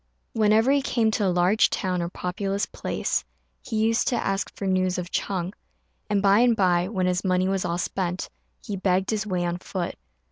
[0.33, 3.23] Whenever he came to a large town or populous place
[3.61, 5.53] he used to ask for news of Ch'êng;
[6.09, 8.27] and by and by, when his money was all spent,
[8.65, 9.93] he begged his way on foot.